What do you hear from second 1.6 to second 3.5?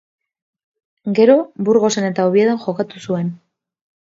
Burgosen eta Oviedon jokatu zuen.